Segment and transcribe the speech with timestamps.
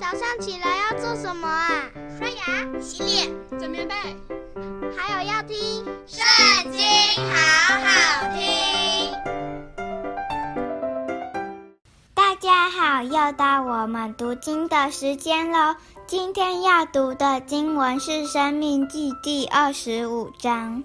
[0.00, 1.84] 早上起来要做什么啊？
[2.18, 3.94] 刷牙、洗脸、整棉被，
[4.96, 6.80] 还有要听《圣经》，
[7.30, 9.12] 好好听。
[12.14, 15.76] 大家好，又到我们读经的时间喽。
[16.06, 20.82] 今天要读的经文是《生命记》第二十五章。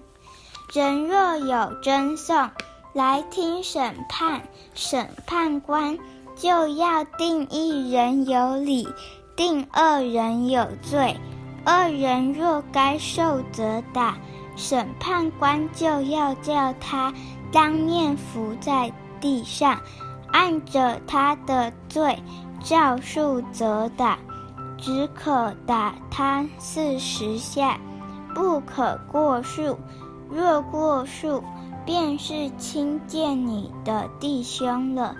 [0.74, 2.50] 人若有争讼，
[2.92, 4.42] 来听审判，
[4.74, 5.98] 审判官
[6.36, 8.86] 就要定一人有理，
[9.34, 11.16] 定二人有罪。
[11.64, 14.16] 二人若该受责打，
[14.54, 17.12] 审判官就要叫他
[17.50, 19.80] 当面伏在地上，
[20.30, 22.16] 按着他的罪，
[22.62, 24.18] 照数责打，
[24.76, 27.80] 只可打他四十下，
[28.34, 29.78] 不可过数。
[30.28, 31.42] 若过数，
[31.84, 35.16] 便是轻贱你的弟兄了。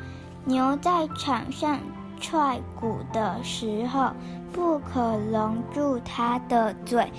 [0.46, 1.80] 牛在场上
[2.20, 4.12] 踹鼓的时候，
[4.52, 7.12] 不可拢住他的嘴。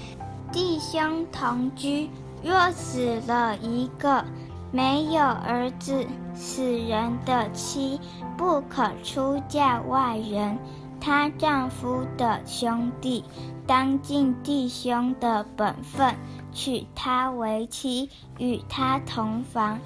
[0.49, 2.09] 弟兄同居，
[2.41, 4.23] 若死了一个，
[4.71, 7.99] 没有儿子，死人的妻
[8.37, 10.57] 不可出嫁外人。
[10.99, 13.25] 她丈夫的兄弟，
[13.67, 16.15] 当尽弟兄的本分，
[16.53, 19.79] 娶她为妻，与她同房。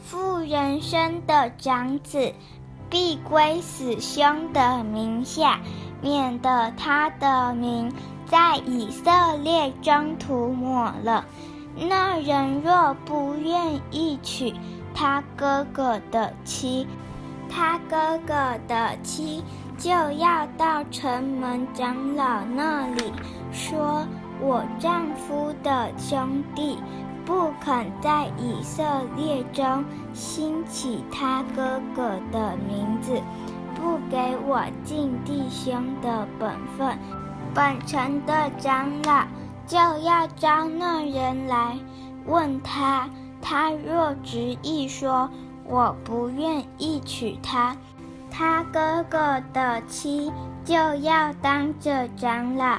[0.00, 2.32] 妇人生的长子，
[2.90, 5.60] 必归死兄的名下，
[6.00, 7.92] 免得他的名
[8.26, 9.10] 在以色
[9.42, 11.24] 列中涂抹了。
[11.76, 14.54] 那人若不愿意娶
[14.94, 16.86] 他哥哥的妻，
[17.48, 19.44] 他哥哥的妻
[19.76, 23.12] 就要到城门长老那里
[23.52, 24.06] 说
[24.40, 26.78] ：“我丈夫的兄弟。”
[27.28, 28.82] 不肯在以色
[29.14, 29.84] 列中
[30.14, 33.20] 兴起他哥哥的名字，
[33.74, 36.98] 不给我尽弟兄的本分，
[37.54, 39.26] 本城的长老
[39.66, 41.78] 就要招那人来
[42.24, 43.06] 问他。
[43.42, 45.28] 他若执意说
[45.66, 47.76] 我不愿意娶她，
[48.30, 50.32] 他哥哥的妻
[50.64, 52.78] 就要当着长老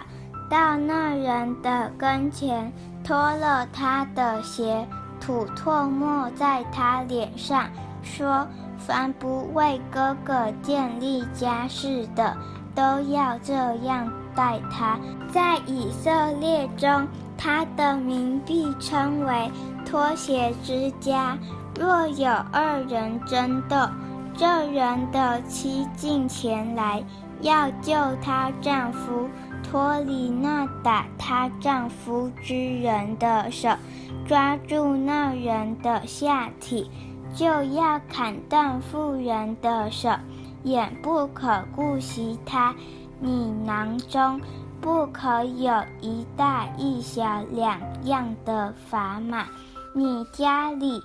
[0.50, 2.72] 到那人的跟前。
[3.02, 4.86] 脱了他的鞋，
[5.20, 7.68] 吐唾沫在他脸上，
[8.04, 8.46] 说
[8.78, 12.38] ：“凡不为哥哥建立家室的，
[12.76, 15.00] 都要这样待他。
[15.32, 19.50] 在以色列中，他的名必称为
[19.86, 21.36] 脱鞋之家。
[21.80, 23.76] 若有二人争斗，
[24.38, 27.04] 这人的妻进前来，
[27.42, 29.28] 要救她丈夫。”
[29.70, 33.70] 脱离那打她丈夫之人的手，
[34.28, 36.90] 抓住那人的下体，
[37.36, 40.10] 就要砍断妇人的手，
[40.64, 42.74] 眼不可顾惜她。
[43.20, 44.42] 你囊中
[44.82, 45.72] 不可有
[46.02, 49.46] 一大一小两样的砝码，
[49.94, 51.00] 你家里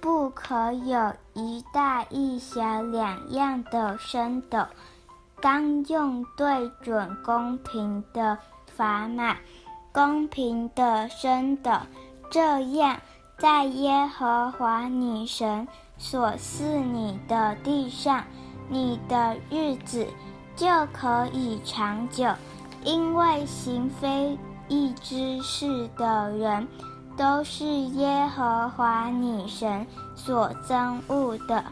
[0.00, 4.64] 不可有一大一小两样的升斗。
[5.40, 8.38] 当用对准公平的
[8.76, 9.36] 砝码，
[9.92, 11.72] 公平的升斗，
[12.30, 12.98] 这样。
[13.38, 18.24] 在耶和华女神所赐你的地上，
[18.70, 20.06] 你的日子
[20.56, 22.26] 就可以长久。
[22.82, 26.66] 因为行非义之事的人，
[27.14, 31.62] 都是耶和华女神所憎恶的。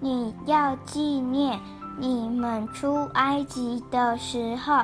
[0.00, 1.60] 你要纪念。
[1.98, 4.82] 你们出埃及的时候，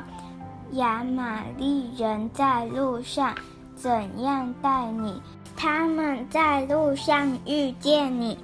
[0.72, 3.34] 亚玛力人在路上
[3.74, 5.20] 怎样待你？
[5.56, 8.36] 他们在路上遇见你，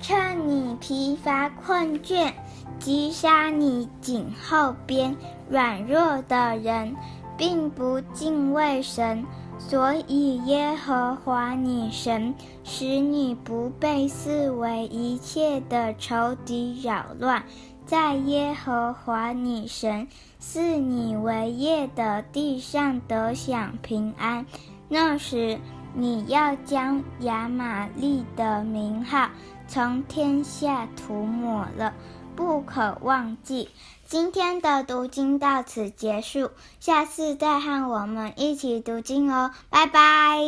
[0.00, 2.32] 趁你疲乏困倦，
[2.80, 5.16] 击杀你颈后边
[5.48, 6.96] 软弱的人，
[7.36, 9.24] 并不敬畏神，
[9.58, 12.34] 所以耶和华你神
[12.64, 17.44] 使你不被视为一切的仇敌扰乱。
[17.86, 20.08] 在耶和华你神
[20.40, 24.44] 赐你为业的地上得享平安，
[24.88, 25.58] 那时
[25.94, 29.30] 你要将亚玛利的名号
[29.68, 31.94] 从天下涂抹了，
[32.34, 33.68] 不可忘记。
[34.04, 36.50] 今天的读经到此结束，
[36.80, 40.40] 下次再和我们一起读经哦，拜拜。